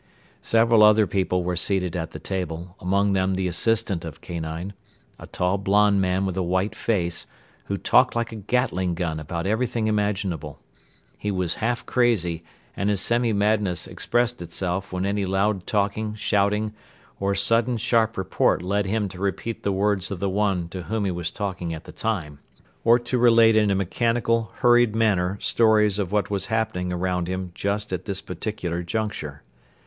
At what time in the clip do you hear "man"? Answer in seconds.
6.01-6.25